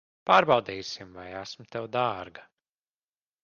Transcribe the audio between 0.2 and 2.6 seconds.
Pārbaudīsim, vai esmu tev dārga.